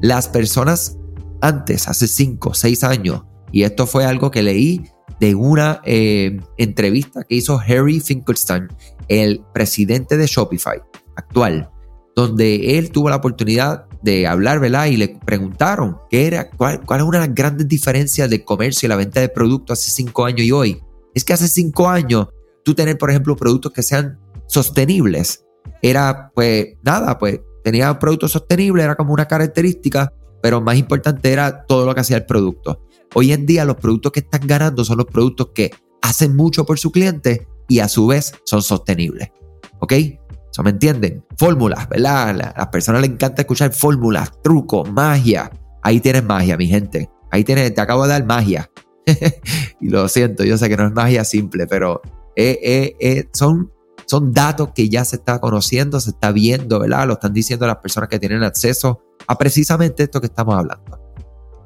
Las 0.00 0.28
personas 0.28 0.96
antes, 1.40 1.88
hace 1.88 2.08
5, 2.08 2.54
6 2.54 2.84
años, 2.84 3.22
y 3.52 3.62
esto 3.62 3.86
fue 3.86 4.04
algo 4.04 4.30
que 4.30 4.42
leí 4.42 4.82
de 5.20 5.34
una 5.34 5.80
eh, 5.84 6.40
entrevista 6.56 7.24
que 7.24 7.36
hizo 7.36 7.58
Harry 7.58 8.00
Finkelstein, 8.00 8.68
el 9.08 9.42
presidente 9.52 10.16
de 10.16 10.26
Shopify 10.26 10.80
actual, 11.16 11.70
donde 12.14 12.78
él 12.78 12.90
tuvo 12.90 13.10
la 13.10 13.16
oportunidad 13.16 13.86
de 14.02 14.26
hablar, 14.26 14.60
¿verdad? 14.60 14.86
Y 14.86 14.96
le 14.96 15.08
preguntaron 15.08 15.98
qué 16.10 16.26
era, 16.26 16.50
cuál, 16.50 16.84
cuál 16.84 17.00
es 17.00 17.06
una 17.06 17.20
de 17.20 17.26
las 17.26 17.34
grandes 17.34 17.66
diferencias 17.66 18.30
del 18.30 18.44
comercio 18.44 18.86
y 18.86 18.90
la 18.90 18.96
venta 18.96 19.20
de 19.20 19.28
productos 19.28 19.78
hace 19.78 19.90
cinco 19.90 20.24
años 20.24 20.42
y 20.42 20.52
hoy. 20.52 20.82
Es 21.14 21.24
que 21.24 21.32
hace 21.32 21.48
cinco 21.48 21.88
años 21.88 22.28
tú 22.68 22.74
tener, 22.74 22.98
por 22.98 23.08
ejemplo, 23.08 23.34
productos 23.34 23.72
que 23.72 23.82
sean 23.82 24.18
sostenibles, 24.46 25.46
era 25.80 26.30
pues 26.34 26.76
nada, 26.82 27.18
pues 27.18 27.40
tenía 27.64 27.98
productos 27.98 28.32
sostenibles, 28.32 28.84
era 28.84 28.94
como 28.94 29.14
una 29.14 29.26
característica, 29.26 30.12
pero 30.42 30.60
más 30.60 30.76
importante 30.76 31.32
era 31.32 31.64
todo 31.64 31.86
lo 31.86 31.94
que 31.94 32.02
hacía 32.02 32.18
el 32.18 32.26
producto. 32.26 32.84
Hoy 33.14 33.32
en 33.32 33.46
día 33.46 33.64
los 33.64 33.76
productos 33.76 34.12
que 34.12 34.20
están 34.20 34.46
ganando 34.46 34.84
son 34.84 34.98
los 34.98 35.06
productos 35.06 35.48
que 35.54 35.70
hacen 36.02 36.36
mucho 36.36 36.66
por 36.66 36.78
su 36.78 36.92
cliente 36.92 37.48
y 37.68 37.78
a 37.78 37.88
su 37.88 38.06
vez 38.06 38.34
son 38.44 38.60
sostenibles. 38.60 39.30
¿Ok? 39.78 39.92
¿Eso 39.92 40.62
me 40.62 40.68
entienden? 40.68 41.24
Fórmulas, 41.38 41.88
¿verdad? 41.88 42.28
A 42.28 42.32
las 42.34 42.66
personas 42.66 43.00
les 43.00 43.10
encanta 43.12 43.40
escuchar 43.40 43.72
fórmulas, 43.72 44.30
trucos, 44.42 44.92
magia. 44.92 45.50
Ahí 45.82 46.00
tienes 46.00 46.22
magia, 46.22 46.58
mi 46.58 46.66
gente. 46.66 47.08
Ahí 47.30 47.44
tienes, 47.44 47.74
te 47.74 47.80
acabo 47.80 48.02
de 48.02 48.10
dar 48.10 48.26
magia. 48.26 48.70
y 49.80 49.88
lo 49.88 50.06
siento, 50.08 50.44
yo 50.44 50.58
sé 50.58 50.68
que 50.68 50.76
no 50.76 50.86
es 50.86 50.92
magia 50.92 51.24
simple, 51.24 51.66
pero 51.66 52.02
eh, 52.40 52.96
eh, 53.00 53.28
son, 53.32 53.72
son 54.06 54.32
datos 54.32 54.70
que 54.74 54.88
ya 54.88 55.04
se 55.04 55.16
está 55.16 55.40
conociendo, 55.40 55.98
se 56.00 56.10
está 56.10 56.30
viendo, 56.30 56.78
¿verdad? 56.78 57.06
Lo 57.06 57.14
están 57.14 57.32
diciendo 57.32 57.66
las 57.66 57.78
personas 57.78 58.08
que 58.08 58.18
tienen 58.18 58.44
acceso 58.44 59.02
a 59.26 59.36
precisamente 59.36 60.04
esto 60.04 60.20
que 60.20 60.28
estamos 60.28 60.54
hablando. 60.54 61.00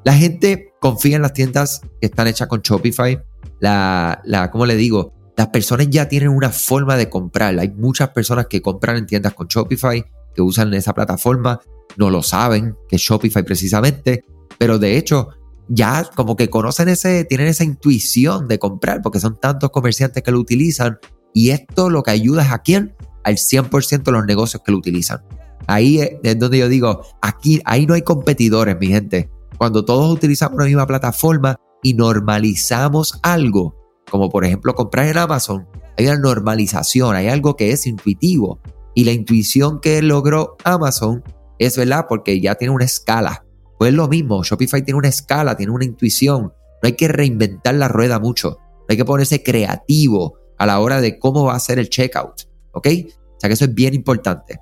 La 0.03 0.13
gente 0.13 0.73
confía 0.81 1.15
en 1.15 1.21
las 1.21 1.33
tiendas 1.33 1.81
que 2.01 2.07
están 2.07 2.27
hechas 2.27 2.47
con 2.47 2.61
Shopify. 2.61 3.21
La, 3.59 4.19
la, 4.25 4.49
¿cómo 4.49 4.65
le 4.65 4.75
digo? 4.75 5.13
Las 5.37 5.47
personas 5.47 5.89
ya 5.89 6.09
tienen 6.09 6.29
una 6.29 6.49
forma 6.49 6.97
de 6.97 7.07
comprar. 7.09 7.57
Hay 7.59 7.69
muchas 7.69 8.09
personas 8.09 8.47
que 8.47 8.61
compran 8.61 8.97
en 8.97 9.05
tiendas 9.05 9.33
con 9.33 9.47
Shopify, 9.47 10.03
que 10.33 10.41
usan 10.41 10.73
esa 10.73 10.93
plataforma, 10.93 11.61
no 11.97 12.09
lo 12.09 12.23
saben, 12.23 12.75
que 12.89 12.95
es 12.95 13.01
Shopify 13.01 13.43
precisamente, 13.43 14.25
pero 14.57 14.79
de 14.79 14.97
hecho 14.97 15.29
ya 15.67 16.09
como 16.15 16.35
que 16.35 16.49
conocen 16.49 16.89
ese, 16.89 17.25
tienen 17.25 17.47
esa 17.47 17.63
intuición 17.63 18.47
de 18.47 18.59
comprar, 18.59 19.01
porque 19.01 19.19
son 19.19 19.39
tantos 19.39 19.69
comerciantes 19.71 20.23
que 20.23 20.31
lo 20.31 20.39
utilizan. 20.39 20.99
Y 21.33 21.51
esto 21.51 21.89
lo 21.89 22.03
que 22.03 22.11
ayuda 22.11 22.43
es 22.43 22.51
a 22.51 22.59
quién? 22.59 22.95
Al 23.23 23.35
100% 23.35 24.03
de 24.03 24.11
los 24.11 24.25
negocios 24.25 24.61
que 24.63 24.71
lo 24.71 24.77
utilizan. 24.77 25.21
Ahí 25.67 25.99
es 26.01 26.39
donde 26.39 26.57
yo 26.57 26.67
digo, 26.67 27.01
aquí, 27.21 27.61
ahí 27.65 27.85
no 27.85 27.93
hay 27.93 28.01
competidores, 28.01 28.77
mi 28.79 28.87
gente. 28.87 29.29
Cuando 29.57 29.85
todos 29.85 30.13
utilizamos 30.13 30.55
una 30.55 30.65
misma 30.65 30.85
plataforma 30.85 31.55
y 31.81 31.93
normalizamos 31.93 33.19
algo, 33.23 33.75
como 34.09 34.29
por 34.29 34.45
ejemplo 34.45 34.75
comprar 34.75 35.07
en 35.07 35.17
Amazon, 35.17 35.67
hay 35.97 36.07
una 36.07 36.17
normalización, 36.17 37.15
hay 37.15 37.27
algo 37.27 37.55
que 37.55 37.71
es 37.71 37.87
intuitivo. 37.87 38.59
Y 38.95 39.05
la 39.05 39.11
intuición 39.11 39.79
que 39.79 40.01
logró 40.01 40.57
Amazon 40.63 41.23
es, 41.59 41.77
¿verdad? 41.77 42.05
Porque 42.09 42.39
ya 42.41 42.55
tiene 42.55 42.73
una 42.73 42.85
escala. 42.85 43.45
Pues 43.77 43.89
es 43.89 43.95
lo 43.95 44.07
mismo, 44.07 44.43
Shopify 44.43 44.83
tiene 44.83 44.97
una 44.97 45.09
escala, 45.09 45.57
tiene 45.57 45.71
una 45.71 45.85
intuición. 45.85 46.43
No 46.43 46.87
hay 46.87 46.93
que 46.93 47.07
reinventar 47.07 47.75
la 47.75 47.87
rueda 47.87 48.19
mucho. 48.19 48.57
No 48.59 48.85
hay 48.89 48.97
que 48.97 49.05
ponerse 49.05 49.41
creativo 49.43 50.37
a 50.57 50.65
la 50.65 50.79
hora 50.79 51.01
de 51.01 51.17
cómo 51.17 51.45
va 51.45 51.55
a 51.55 51.59
ser 51.59 51.79
el 51.79 51.89
checkout. 51.89 52.43
¿Ok? 52.73 52.87
O 52.87 53.39
sea 53.39 53.49
que 53.49 53.53
eso 53.53 53.65
es 53.65 53.73
bien 53.73 53.93
importante. 53.93 54.59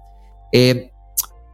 Eh, 0.51 0.91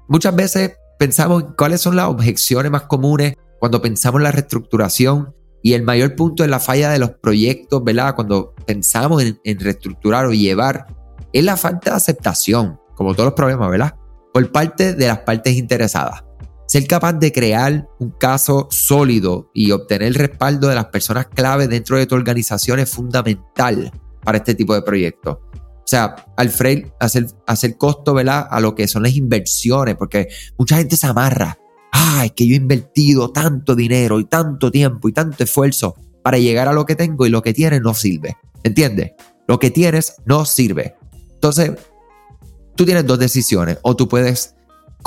muchas 0.07 0.35
veces 0.35 0.73
pensamos 0.99 1.43
en 1.43 1.53
cuáles 1.57 1.81
son 1.81 1.95
las 1.95 2.07
objeciones 2.07 2.71
más 2.71 2.83
comunes 2.83 3.35
cuando 3.59 3.81
pensamos 3.81 4.19
en 4.19 4.23
la 4.23 4.31
reestructuración 4.31 5.33
y 5.63 5.73
el 5.73 5.83
mayor 5.83 6.15
punto 6.15 6.43
es 6.43 6.49
la 6.49 6.59
falla 6.59 6.89
de 6.89 6.99
los 6.99 7.11
proyectos, 7.11 7.83
¿verdad? 7.83 8.15
Cuando 8.15 8.53
pensamos 8.65 9.23
en, 9.23 9.39
en 9.43 9.59
reestructurar 9.59 10.25
o 10.25 10.31
llevar 10.31 10.87
es 11.33 11.43
la 11.43 11.57
falta 11.57 11.91
de 11.91 11.97
aceptación, 11.97 12.79
como 12.95 13.13
todos 13.13 13.25
los 13.25 13.33
problemas, 13.33 13.69
¿verdad? 13.69 13.95
Por 14.33 14.51
parte 14.51 14.93
de 14.93 15.07
las 15.07 15.19
partes 15.19 15.53
interesadas. 15.55 16.23
Ser 16.67 16.85
capaz 16.85 17.13
de 17.13 17.31
crear 17.31 17.87
un 17.99 18.11
caso 18.11 18.67
sólido 18.69 19.49
y 19.53 19.71
obtener 19.71 20.09
el 20.09 20.15
respaldo 20.15 20.67
de 20.67 20.75
las 20.75 20.87
personas 20.87 21.27
clave 21.27 21.67
dentro 21.67 21.97
de 21.97 22.05
tu 22.05 22.15
organización 22.15 22.79
es 22.79 22.89
fundamental 22.89 23.89
para 24.21 24.39
este 24.39 24.53
tipo 24.53 24.75
de 24.75 24.81
proyectos. 24.81 25.37
O 25.53 25.89
sea, 25.89 26.15
Alfred, 26.35 26.87
hacer, 26.99 27.27
hacer 27.45 27.77
costo, 27.77 28.13
¿verdad? 28.13 28.45
A 28.51 28.59
lo 28.59 28.75
que 28.75 28.89
son 28.89 29.03
las 29.03 29.15
inversiones, 29.15 29.95
porque 29.95 30.27
mucha 30.57 30.75
gente 30.75 30.97
se 30.97 31.07
amarra. 31.07 31.57
Ah, 31.93 32.23
es 32.25 32.33
que 32.33 32.45
yo 32.45 32.55
he 32.55 32.57
invertido 32.57 33.31
tanto 33.31 33.73
dinero 33.73 34.19
y 34.19 34.25
tanto 34.25 34.69
tiempo 34.69 35.07
y 35.07 35.13
tanto 35.13 35.45
esfuerzo 35.45 35.95
para 36.21 36.37
llegar 36.37 36.67
a 36.67 36.73
lo 36.73 36.85
que 36.85 36.97
tengo 36.97 37.25
y 37.25 37.29
lo 37.29 37.41
que 37.41 37.53
tienes 37.53 37.79
no 37.81 37.93
sirve. 37.93 38.35
¿Entiendes? 38.63 39.11
Lo 39.47 39.59
que 39.59 39.71
tienes 39.71 40.15
no 40.25 40.43
sirve. 40.43 40.97
Entonces, 41.35 41.71
tú 42.75 42.83
tienes 42.83 43.05
dos 43.05 43.17
decisiones. 43.17 43.77
O 43.83 43.95
tú 43.95 44.09
puedes 44.09 44.56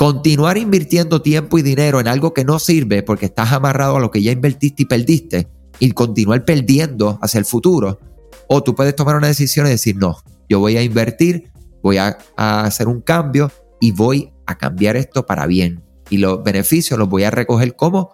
continuar 0.01 0.57
invirtiendo 0.57 1.21
tiempo 1.21 1.59
y 1.59 1.61
dinero 1.61 1.99
en 1.99 2.07
algo 2.07 2.33
que 2.33 2.43
no 2.43 2.57
sirve 2.57 3.03
porque 3.03 3.27
estás 3.27 3.51
amarrado 3.51 3.97
a 3.97 3.99
lo 3.99 4.09
que 4.09 4.23
ya 4.23 4.31
invertiste 4.31 4.81
y 4.81 4.85
perdiste 4.87 5.47
y 5.77 5.91
continuar 5.91 6.43
perdiendo 6.43 7.19
hacia 7.21 7.37
el 7.37 7.45
futuro. 7.45 7.99
O 8.47 8.63
tú 8.63 8.73
puedes 8.73 8.95
tomar 8.95 9.15
una 9.15 9.27
decisión 9.27 9.67
y 9.67 9.69
decir, 9.69 9.97
no, 9.97 10.17
yo 10.49 10.57
voy 10.57 10.75
a 10.75 10.81
invertir, 10.81 11.51
voy 11.83 11.97
a, 11.97 12.17
hacer 12.35 12.87
un 12.87 13.01
cambio 13.01 13.51
y 13.79 13.91
voy 13.91 14.33
a 14.47 14.57
cambiar 14.57 14.95
esto 14.95 15.27
para 15.27 15.45
bien. 15.45 15.83
Y 16.09 16.17
los 16.17 16.43
beneficios 16.43 16.97
los 16.97 17.07
voy 17.07 17.23
a 17.23 17.29
recoger 17.29 17.75
como 17.75 18.09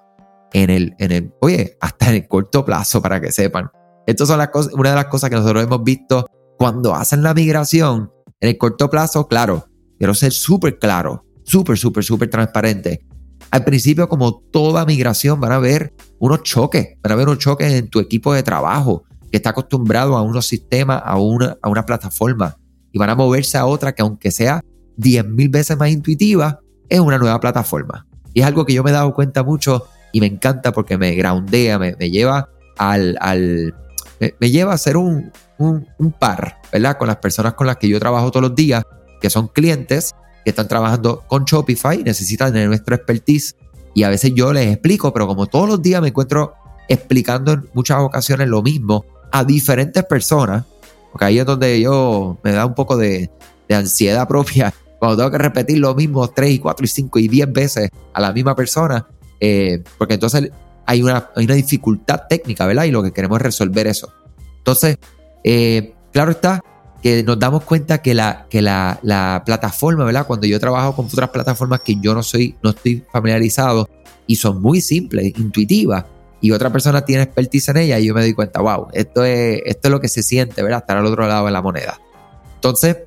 en 0.51 0.69
el, 0.69 0.93
en 0.99 1.13
el, 1.13 1.33
oye, 1.39 1.77
hasta 1.79 2.09
en 2.09 2.15
el 2.15 2.27
corto 2.27 2.65
plazo 2.65 3.01
para 3.01 3.21
que 3.21 3.31
sepan. 3.31 3.71
Estas 4.05 4.27
son 4.27 4.39
las 4.39 4.49
cosas, 4.49 4.73
una 4.73 4.89
de 4.89 4.95
las 4.97 5.05
cosas 5.05 5.29
que 5.29 5.37
nosotros 5.37 5.63
hemos 5.63 5.85
visto 5.85 6.27
cuando 6.57 6.93
hacen 6.93 7.23
la 7.23 7.33
migración. 7.33 8.11
En 8.41 8.49
el 8.49 8.57
corto 8.57 8.89
plazo, 8.89 9.29
claro, 9.29 9.69
quiero 9.97 10.13
ser 10.13 10.33
súper 10.33 10.79
claro, 10.79 11.23
súper, 11.47 11.77
súper, 11.77 12.03
súper 12.03 12.29
transparente. 12.29 13.01
Al 13.49 13.63
principio, 13.63 14.09
como 14.09 14.39
toda 14.51 14.85
migración, 14.85 15.39
van 15.39 15.53
a 15.53 15.55
haber 15.55 15.93
unos 16.19 16.43
choques, 16.43 16.97
van 17.01 17.11
a 17.11 17.13
haber 17.13 17.27
unos 17.27 17.39
choques 17.39 17.71
en 17.71 17.89
tu 17.89 17.99
equipo 17.99 18.33
de 18.33 18.43
trabajo 18.43 19.03
que 19.31 19.37
está 19.37 19.51
acostumbrado 19.51 20.17
a 20.17 20.21
unos 20.21 20.45
sistemas, 20.47 21.01
a 21.03 21.17
una, 21.17 21.57
a 21.61 21.69
una 21.69 21.85
plataforma 21.85 22.57
y 22.91 22.99
van 22.99 23.09
a 23.09 23.15
moverse 23.15 23.57
a 23.57 23.65
otra 23.65 23.93
que 23.93 24.01
aunque 24.01 24.31
sea 24.31 24.61
10.000 24.97 25.49
veces 25.49 25.77
más 25.77 25.89
intuitiva, 25.89 26.59
es 26.89 26.99
una 26.99 27.17
nueva 27.17 27.39
plataforma. 27.39 28.05
Y 28.33 28.41
es 28.41 28.45
algo 28.45 28.65
que 28.65 28.73
yo 28.73 28.83
me 28.83 28.91
he 28.91 28.93
dado 28.93 29.13
cuenta 29.13 29.43
mucho 29.43 29.85
y 30.11 30.19
me 30.19 30.27
encanta 30.27 30.71
porque 30.71 30.97
me 30.97 31.15
groundea, 31.15 31.79
me, 31.79 31.95
me 31.95 32.09
lleva 32.09 32.49
al, 32.77 33.17
al 33.21 33.73
me, 34.19 34.49
lleva 34.51 34.73
a 34.73 34.77
ser 34.77 34.97
un, 34.97 35.31
un, 35.57 35.87
un, 35.99 36.11
par, 36.11 36.57
¿verdad? 36.71 36.97
Con 36.97 37.07
las 37.07 37.17
personas 37.17 37.53
con 37.53 37.67
las 37.67 37.77
que 37.77 37.87
yo 37.87 37.99
trabajo 37.99 38.31
todos 38.31 38.49
los 38.49 38.55
días, 38.55 38.83
que 39.21 39.29
son 39.29 39.47
clientes 39.47 40.13
que 40.47 40.51
están 40.51 40.69
trabajando 40.69 41.25
con 41.27 41.43
Shopify 41.43 42.01
necesitan 42.03 42.53
tener 42.53 42.69
nuestra 42.69 42.95
expertise. 42.95 43.57
Y 43.93 44.03
a 44.03 44.09
veces 44.09 44.31
yo 44.33 44.53
les 44.53 44.67
explico, 44.71 45.11
pero 45.11 45.27
como 45.27 45.45
todos 45.47 45.67
los 45.67 45.81
días 45.81 46.01
me 46.01 46.07
encuentro 46.07 46.53
explicando 46.87 47.51
en 47.51 47.67
muchas 47.73 47.99
ocasiones 47.99 48.47
lo 48.47 48.61
mismo 48.61 49.03
a 49.29 49.43
diferentes 49.43 50.05
personas, 50.05 50.63
porque 51.11 51.25
ahí 51.25 51.39
es 51.39 51.45
donde 51.45 51.81
yo 51.81 52.37
me 52.45 52.53
da 52.53 52.65
un 52.65 52.75
poco 52.75 52.95
de, 52.95 53.29
de 53.67 53.75
ansiedad 53.75 54.25
propia 54.29 54.73
cuando 54.99 55.17
tengo 55.17 55.31
que 55.31 55.37
repetir 55.37 55.79
lo 55.79 55.93
mismo 55.95 56.29
3 56.29 56.49
y 56.49 56.59
4 56.59 56.85
y 56.85 56.87
5 56.87 57.19
y 57.19 57.27
10 57.27 57.51
veces 57.51 57.89
a 58.13 58.21
la 58.21 58.31
misma 58.31 58.55
persona 58.55 59.05
eh, 59.41 59.83
porque 59.97 60.13
entonces 60.13 60.49
hay 60.85 61.03
una, 61.03 61.29
una, 61.35 61.55
dificultad 61.55 62.21
técnica, 62.29 62.65
¿verdad? 62.65 62.85
Y 62.85 62.91
lo 62.91 63.03
que 63.03 63.11
queremos 63.11 63.37
es 63.39 63.43
resolver 63.43 63.85
eso. 63.85 64.13
Entonces, 64.59 64.97
eh, 65.43 65.93
claro 66.13 66.31
está 66.31 66.63
que 67.01 67.23
nos 67.23 67.39
damos 67.39 67.63
cuenta 67.63 68.01
que, 68.01 68.13
la, 68.13 68.47
que 68.49 68.61
la, 68.61 68.99
la, 69.03 69.43
plataforma, 69.45 70.03
¿verdad? 70.03 70.25
Cuando 70.25 70.47
yo 70.47 70.59
trabajo 70.59 70.95
con 70.95 71.05
otras 71.05 71.29
plataformas 71.29 71.81
que 71.81 71.95
yo 72.01 72.13
no 72.13 72.23
soy, 72.23 72.55
no 72.63 72.71
estoy 72.71 73.03
familiarizado 73.11 73.87
y 74.25 74.35
son 74.35 74.61
muy 74.61 74.81
simples, 74.81 75.33
intuitivas, 75.37 76.05
y 76.41 76.51
otra 76.51 76.71
persona 76.71 77.03
tiene 77.03 77.23
expertise 77.23 77.69
en 77.69 77.77
ella, 77.77 77.99
y 77.99 78.07
yo 78.07 78.13
me 78.13 78.21
doy 78.21 78.33
cuenta, 78.33 78.61
wow, 78.61 78.87
esto 78.93 79.23
es, 79.23 79.61
esto 79.65 79.87
es 79.87 79.91
lo 79.91 79.99
que 79.99 80.07
se 80.07 80.21
siente, 80.21 80.61
¿verdad? 80.61 80.79
Estar 80.79 80.97
al 80.97 81.05
otro 81.05 81.27
lado 81.27 81.45
de 81.45 81.51
la 81.51 81.61
moneda. 81.61 81.99
Entonces, 82.55 82.97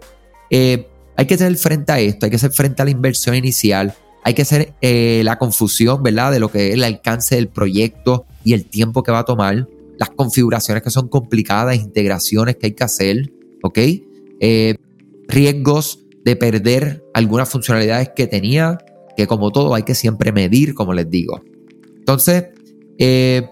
eh, 0.50 0.88
hay 1.16 1.26
que 1.26 1.34
hacer 1.34 1.54
frente 1.56 1.92
a 1.92 2.00
esto, 2.00 2.26
hay 2.26 2.30
que 2.30 2.36
hacer 2.36 2.52
frente 2.52 2.82
a 2.82 2.84
la 2.84 2.90
inversión 2.90 3.34
inicial, 3.34 3.94
hay 4.24 4.34
que 4.34 4.42
hacer 4.42 4.74
eh, 4.80 5.22
la 5.24 5.38
confusión, 5.38 6.02
¿verdad? 6.02 6.32
De 6.32 6.40
lo 6.40 6.50
que 6.50 6.68
es 6.68 6.74
el 6.74 6.84
alcance 6.84 7.36
del 7.36 7.48
proyecto 7.48 8.26
y 8.44 8.54
el 8.54 8.66
tiempo 8.66 9.02
que 9.02 9.12
va 9.12 9.20
a 9.20 9.24
tomar, 9.24 9.68
las 9.98 10.10
configuraciones 10.10 10.82
que 10.82 10.90
son 10.90 11.08
complicadas, 11.08 11.76
integraciones 11.76 12.56
que 12.56 12.66
hay 12.66 12.72
que 12.72 12.84
hacer, 12.84 13.30
¿ok? 13.62 13.78
Eh, 14.40 14.76
riesgos 15.28 16.06
de 16.24 16.36
perder 16.36 17.04
algunas 17.14 17.48
funcionalidades 17.48 18.10
que 18.14 18.26
tenía, 18.26 18.78
que 19.16 19.26
como 19.26 19.50
todo 19.50 19.74
hay 19.74 19.82
que 19.82 19.94
siempre 19.94 20.32
medir, 20.32 20.74
como 20.74 20.92
les 20.92 21.08
digo. 21.08 21.42
Entonces, 21.98 22.46
eh, 22.98 23.48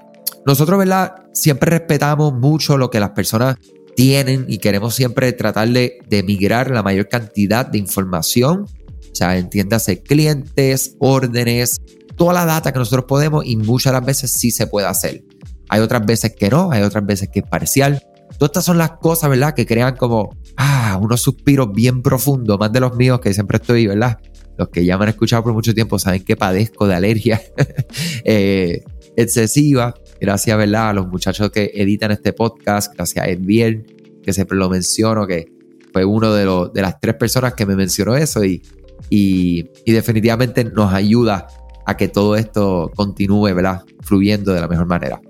nosotros, 0.46 0.78
¿verdad? 0.78 1.14
Siempre 1.32 1.70
respetamos 1.70 2.32
mucho 2.34 2.76
lo 2.76 2.90
que 2.90 3.00
las 3.00 3.10
personas 3.10 3.56
tienen 3.96 4.46
y 4.48 4.58
queremos 4.58 4.94
siempre 4.94 5.32
tratar 5.32 5.68
de, 5.68 5.98
de 6.08 6.22
migrar 6.22 6.70
la 6.70 6.82
mayor 6.82 7.08
cantidad 7.08 7.66
de 7.66 7.78
información 7.78 8.66
o 9.10 9.14
sea, 9.14 9.36
entiéndase 9.36 10.02
clientes, 10.02 10.94
órdenes, 10.98 11.80
toda 12.16 12.34
la 12.34 12.44
data 12.44 12.72
que 12.72 12.78
nosotros 12.78 13.06
podemos 13.06 13.44
y 13.44 13.56
muchas 13.56 13.92
de 13.92 13.98
las 13.98 14.06
veces 14.06 14.32
sí 14.32 14.50
se 14.50 14.66
puede 14.66 14.86
hacer. 14.86 15.24
Hay 15.68 15.80
otras 15.80 16.06
veces 16.06 16.34
que 16.36 16.48
no, 16.48 16.70
hay 16.70 16.82
otras 16.82 17.04
veces 17.04 17.28
que 17.28 17.40
es 17.40 17.46
parcial. 17.46 18.02
Todas 18.38 18.50
estas 18.50 18.64
son 18.64 18.78
las 18.78 18.92
cosas, 18.92 19.28
¿verdad? 19.30 19.54
Que 19.54 19.66
crean 19.66 19.96
como, 19.96 20.36
ah, 20.56 20.98
unos 21.00 21.20
suspiros 21.20 21.72
bien 21.72 22.02
profundos, 22.02 22.58
más 22.58 22.72
de 22.72 22.80
los 22.80 22.96
míos 22.96 23.20
que 23.20 23.34
siempre 23.34 23.58
estoy, 23.58 23.86
¿verdad? 23.86 24.18
Los 24.56 24.68
que 24.68 24.84
ya 24.84 24.96
me 24.96 25.04
han 25.04 25.10
escuchado 25.10 25.42
por 25.42 25.52
mucho 25.52 25.74
tiempo 25.74 25.98
saben 25.98 26.24
que 26.24 26.36
padezco 26.36 26.86
de 26.86 26.94
alergia 26.94 27.40
eh, 28.24 28.82
excesiva. 29.16 29.94
Gracias, 30.20 30.56
¿verdad? 30.56 30.90
A 30.90 30.92
los 30.92 31.08
muchachos 31.08 31.50
que 31.50 31.70
editan 31.74 32.10
este 32.12 32.32
podcast, 32.32 32.94
gracias 32.94 33.24
a 33.24 33.28
Edvier, 33.28 33.84
que 34.22 34.32
siempre 34.32 34.56
lo 34.56 34.68
menciono, 34.68 35.26
que 35.26 35.52
fue 35.92 36.04
uno 36.04 36.32
de, 36.32 36.44
los, 36.44 36.72
de 36.72 36.82
las 36.82 37.00
tres 37.00 37.14
personas 37.14 37.54
que 37.54 37.66
me 37.66 37.76
mencionó 37.76 38.16
eso 38.16 38.44
y 38.44 38.62
y, 39.10 39.68
definitivamente 39.86 40.64
nos 40.64 40.92
ayuda 40.92 41.48
a 41.86 41.96
que 41.96 42.08
todo 42.08 42.36
esto 42.36 42.90
continúe, 42.94 43.54
¿verdad? 43.54 43.82
Fluyendo 44.02 44.52
de 44.52 44.60
la 44.60 44.68
mejor 44.68 44.86
manera. 44.86 45.20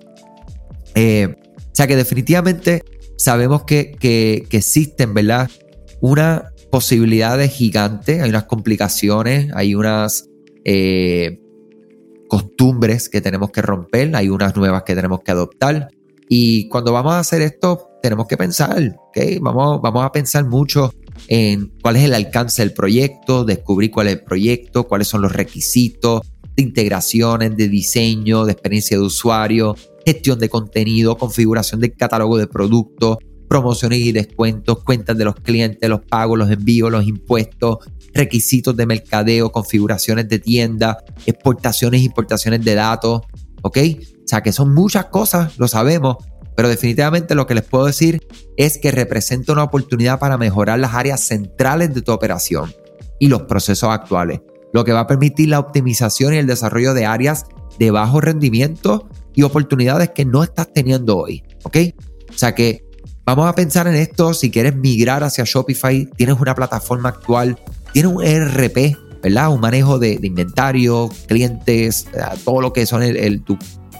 Eh, 0.94 1.34
o 1.56 1.70
sea 1.72 1.86
que 1.86 1.96
definitivamente 1.96 2.82
sabemos 3.18 3.64
que, 3.64 4.46
existen, 4.50 5.12
¿verdad? 5.12 5.50
Una 6.00 6.52
posibilidad 6.70 7.36
de 7.36 7.48
gigante, 7.48 8.22
hay 8.22 8.30
unas 8.30 8.44
complicaciones, 8.44 9.50
hay 9.54 9.74
unas 9.74 10.28
eh, 10.64 11.40
costumbres 12.28 13.08
que 13.08 13.20
tenemos 13.20 13.50
que 13.50 13.60
romper, 13.60 14.14
hay 14.14 14.28
unas 14.28 14.56
nuevas 14.56 14.84
que 14.84 14.94
tenemos 14.94 15.20
que 15.20 15.32
adoptar. 15.32 15.88
Y 16.28 16.68
cuando 16.68 16.92
vamos 16.92 17.14
a 17.14 17.20
hacer 17.20 17.42
esto, 17.42 17.88
tenemos 18.02 18.26
que 18.26 18.36
pensar, 18.36 18.96
¿ok? 19.08 19.18
Vamos, 19.40 19.80
vamos 19.82 20.04
a 20.04 20.12
pensar 20.12 20.44
mucho 20.44 20.92
en 21.26 21.72
cuál 21.82 21.96
es 21.96 22.04
el 22.04 22.14
alcance 22.14 22.62
del 22.62 22.72
proyecto, 22.72 23.44
descubrir 23.44 23.90
cuál 23.90 24.08
es 24.08 24.14
el 24.14 24.22
proyecto, 24.22 24.86
cuáles 24.86 25.08
son 25.08 25.22
los 25.22 25.32
requisitos 25.32 26.22
de 26.54 26.62
integraciones, 26.62 27.56
de 27.56 27.68
diseño, 27.68 28.44
de 28.44 28.52
experiencia 28.52 28.96
de 28.96 29.02
usuario, 29.02 29.74
gestión 30.08 30.38
de 30.38 30.48
contenido, 30.48 31.18
configuración 31.18 31.80
del 31.80 31.94
catálogo 31.94 32.38
de 32.38 32.46
productos, 32.46 33.18
promociones 33.46 33.98
y 33.98 34.12
descuentos, 34.12 34.82
cuentas 34.82 35.18
de 35.18 35.24
los 35.26 35.34
clientes, 35.34 35.88
los 35.88 36.00
pagos, 36.00 36.38
los 36.38 36.50
envíos, 36.50 36.90
los 36.90 37.06
impuestos, 37.06 37.78
requisitos 38.14 38.74
de 38.74 38.86
mercadeo, 38.86 39.52
configuraciones 39.52 40.26
de 40.28 40.38
tienda, 40.38 41.04
exportaciones 41.26 42.00
importaciones 42.00 42.64
de 42.64 42.74
datos, 42.74 43.20
¿ok? 43.62 43.78
O 43.78 44.28
sea 44.28 44.42
que 44.42 44.52
son 44.52 44.72
muchas 44.72 45.06
cosas, 45.06 45.58
lo 45.58 45.68
sabemos, 45.68 46.16
pero 46.56 46.70
definitivamente 46.70 47.34
lo 47.34 47.46
que 47.46 47.54
les 47.54 47.64
puedo 47.64 47.84
decir 47.84 48.26
es 48.56 48.78
que 48.78 48.90
representa 48.90 49.52
una 49.52 49.64
oportunidad 49.64 50.18
para 50.18 50.38
mejorar 50.38 50.78
las 50.78 50.94
áreas 50.94 51.20
centrales 51.20 51.92
de 51.92 52.00
tu 52.00 52.12
operación 52.12 52.72
y 53.18 53.28
los 53.28 53.42
procesos 53.42 53.90
actuales, 53.90 54.40
lo 54.72 54.84
que 54.84 54.92
va 54.92 55.00
a 55.00 55.06
permitir 55.06 55.50
la 55.50 55.58
optimización 55.58 56.32
y 56.32 56.38
el 56.38 56.46
desarrollo 56.46 56.94
de 56.94 57.04
áreas 57.04 57.44
de 57.78 57.90
bajo 57.90 58.22
rendimiento 58.22 59.06
y 59.38 59.44
oportunidades 59.44 60.10
que 60.10 60.24
no 60.24 60.42
estás 60.42 60.72
teniendo 60.72 61.16
hoy, 61.16 61.44
¿ok? 61.62 61.76
O 62.28 62.36
sea 62.36 62.56
que 62.56 62.82
vamos 63.24 63.48
a 63.48 63.54
pensar 63.54 63.86
en 63.86 63.94
esto, 63.94 64.34
si 64.34 64.50
quieres 64.50 64.74
migrar 64.74 65.22
hacia 65.22 65.44
Shopify, 65.44 66.06
tienes 66.16 66.40
una 66.40 66.56
plataforma 66.56 67.10
actual, 67.10 67.56
tienes 67.92 68.10
un 68.10 68.24
ERP, 68.24 68.96
¿verdad? 69.22 69.50
Un 69.50 69.60
manejo 69.60 70.00
de, 70.00 70.18
inventario, 70.20 71.08
clientes, 71.28 72.08
eh, 72.14 72.20
todo 72.44 72.60
lo 72.60 72.72
que 72.72 72.84
son 72.84 73.04
el, 73.04 73.16
el, 73.16 73.44
tu 73.44 73.56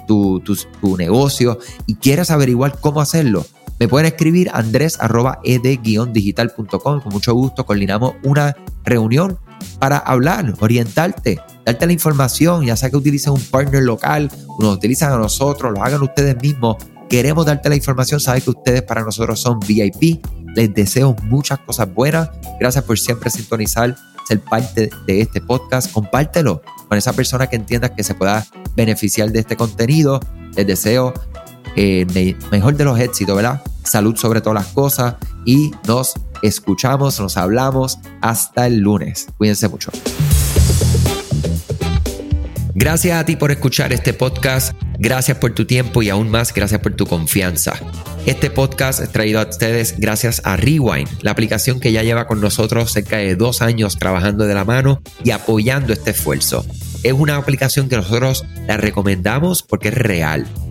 tu, 0.09 0.97
negocio 0.97 1.61
y 1.87 1.95
quieres 1.95 2.31
averiguar 2.33 2.81
cómo 2.81 3.01
hacerlo, 3.01 3.47
me 3.79 3.89
pueden 3.89 4.07
escribir 4.07 4.51
andres.ed-digital.com. 4.53 7.01
Con 7.01 7.13
mucho 7.13 7.35
gusto 7.35 7.65
coordinamos 7.65 8.15
una 8.25 8.57
reunión 8.85 9.39
para 9.79 9.99
hablar, 9.99 10.55
orientarte, 10.61 11.41
darte 11.65 11.87
la 11.87 11.93
información, 11.93 12.65
ya 12.65 12.77
sea 12.77 12.91
que 12.91 12.97
utilicen 12.97 13.33
un 13.33 13.43
partner 13.43 13.83
local, 13.83 14.31
nos 14.59 14.77
utilizan 14.77 15.13
a 15.13 15.19
nosotros, 15.19 15.73
lo 15.73 15.83
hagan 15.83 16.03
ustedes 16.03 16.41
mismos. 16.41 16.77
Queremos 17.09 17.47
darte 17.47 17.69
la 17.69 17.77
información, 17.77 18.21
sabes 18.21 18.45
que 18.45 18.51
ustedes 18.51 18.83
para 18.83 19.03
nosotros 19.03 19.41
son 19.41 19.59
VIP 19.61 20.25
Les 20.55 20.75
deseo 20.75 21.17
muchas 21.23 21.59
cosas 21.61 21.93
buenas. 21.93 22.31
Gracias 22.61 22.85
por 22.85 22.99
siempre 22.99 23.31
sintonizar, 23.31 23.97
ser 24.27 24.41
parte 24.41 24.91
de 25.07 25.21
este 25.21 25.41
podcast. 25.41 25.91
Compártelo 25.93 26.63
con 26.89 26.99
esa 26.99 27.13
persona 27.13 27.47
que 27.47 27.57
entiendas 27.57 27.93
que 27.93 28.03
se 28.03 28.15
pueda 28.15 28.47
beneficiar 28.77 29.31
de 29.31 29.41
este 29.41 29.57
contenido. 29.57 30.21
Les 30.55 30.67
deseo 30.67 31.15
eh, 31.77 32.35
mejor 32.51 32.77
de 32.77 32.85
los 32.85 32.99
éxitos, 32.99 33.37
¿verdad? 33.37 33.63
Salud 33.89 34.17
sobre 34.17 34.41
todas 34.41 34.63
las 34.65 34.73
cosas 34.73 35.15
y 35.45 35.71
nos 35.87 36.15
escuchamos, 36.43 37.19
nos 37.21 37.37
hablamos 37.37 37.99
hasta 38.21 38.67
el 38.67 38.81
lunes. 38.81 39.29
Cuídense 39.39 39.69
mucho. 39.69 39.91
Gracias 42.75 43.19
a 43.19 43.25
ti 43.25 43.35
por 43.35 43.51
escuchar 43.51 43.93
este 43.93 44.13
podcast, 44.13 44.73
gracias 44.99 45.39
por 45.39 45.53
tu 45.53 45.65
tiempo 45.65 46.01
y 46.01 46.11
aún 46.11 46.31
más 46.31 46.55
gracias 46.55 46.81
por 46.81 46.95
tu 46.95 47.07
confianza. 47.07 47.73
Este 48.25 48.51
podcast 48.51 49.01
es 49.01 49.11
traído 49.11 49.41
a 49.41 49.49
ustedes 49.49 49.99
gracias 49.99 50.43
a 50.45 50.57
Rewind, 50.57 51.09
la 51.23 51.33
aplicación 51.33 51.81
que 51.81 51.91
ya 51.91 52.05
lleva 52.05 52.29
con 52.29 52.41
nosotros 52.41 52.93
cerca 52.93 53.17
de 53.17 53.35
dos 53.35 53.63
años 53.63 53.99
trabajando 53.99 54.45
de 54.45 54.55
la 54.55 54.65
mano 54.65 55.01
y 55.25 55.31
apoyando 55.31 55.93
este 55.93 56.11
esfuerzo. 56.11 56.65
Es 57.03 57.15
una 57.15 57.37
aplicación 57.37 57.89
que 57.89 57.97
nosotros 57.97 58.45
la 58.67 58.77
recomendamos 58.77 59.63
porque 59.63 59.89
es 59.89 59.95
real. 59.95 60.47